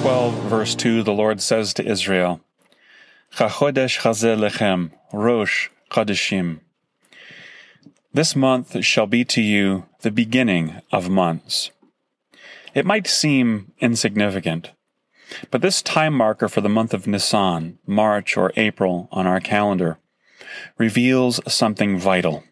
[0.00, 2.40] verse 2, the Lord says to Israel,
[3.34, 6.60] Chachodesh chazeh lechem, rosh chodeshim.
[8.12, 11.70] This month shall be to you the beginning of months.
[12.74, 14.72] It might seem insignificant,
[15.50, 19.98] but this time marker for the month of Nisan, March or April on our calendar,
[20.78, 22.44] reveals something vital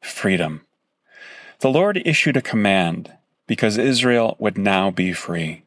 [0.00, 0.66] freedom.
[1.60, 3.12] The Lord issued a command
[3.46, 5.64] because Israel would now be free.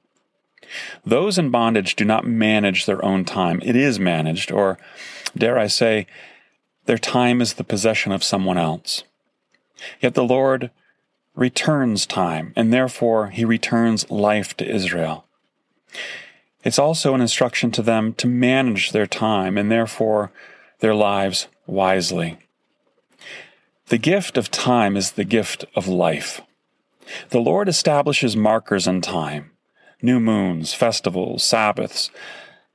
[1.06, 3.62] Those in bondage do not manage their own time.
[3.64, 4.78] It is managed, or
[5.38, 6.08] dare I say,
[6.86, 9.04] their time is the possession of someone else.
[10.02, 10.72] Yet the Lord
[11.36, 15.26] returns time, and therefore he returns life to Israel.
[16.64, 20.32] It's also an instruction to them to manage their time and therefore
[20.80, 22.38] their lives wisely.
[23.88, 26.42] The gift of time is the gift of life.
[27.30, 29.52] The Lord establishes markers in time,
[30.04, 32.12] new moons, festivals, Sabbaths,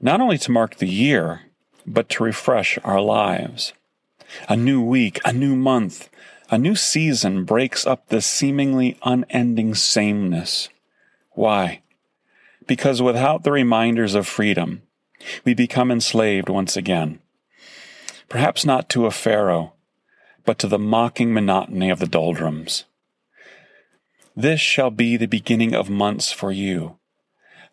[0.00, 1.42] not only to mark the year,
[1.86, 3.72] but to refresh our lives.
[4.48, 6.08] A new week, a new month,
[6.50, 10.70] a new season breaks up the seemingly unending sameness.
[11.32, 11.82] Why?
[12.66, 14.82] Because without the reminders of freedom,
[15.44, 17.20] we become enslaved once again.
[18.28, 19.74] Perhaps not to a Pharaoh,
[20.44, 22.84] but to the mocking monotony of the doldrums.
[24.36, 26.98] This shall be the beginning of months for you.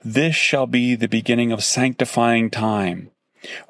[0.08, 3.10] This shall be the beginning of sanctifying time,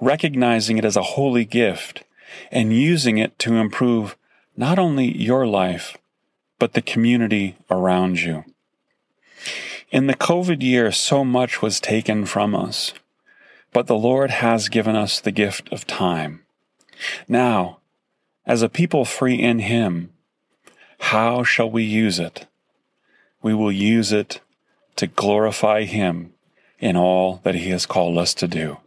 [0.01, 2.03] recognizing it as a holy gift
[2.51, 4.17] and using it to improve
[4.57, 5.95] not only your life,
[6.59, 8.43] but the community around you.
[9.91, 12.93] In the COVID year, so much was taken from us,
[13.71, 16.43] but the Lord has given us the gift of time.
[17.29, 17.77] Now,
[18.45, 20.11] as a people free in Him,
[20.99, 22.45] how shall we use it?
[23.41, 24.41] We will use it
[24.95, 26.33] to glorify Him
[26.79, 28.77] in all that He has called us to do.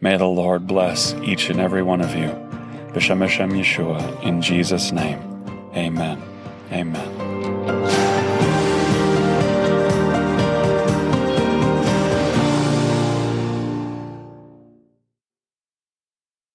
[0.00, 2.30] May the Lord bless each and every one of you.
[2.92, 5.20] B'Shem Hashem Yeshua, in Jesus' name,
[5.74, 6.20] amen.
[6.72, 7.41] Amen.